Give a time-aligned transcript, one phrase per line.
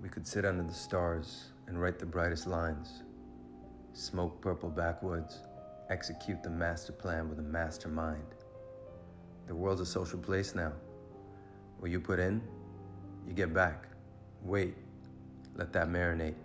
[0.00, 3.02] We could sit under the stars and write the brightest lines.
[3.94, 5.40] Smoke purple backwoods,
[5.90, 8.22] execute the master plan with a mastermind.
[9.48, 10.72] The world's a social place now.
[11.80, 12.40] What you put in,
[13.26, 13.88] you get back.
[14.42, 14.76] Wait,
[15.56, 16.36] let that marinate.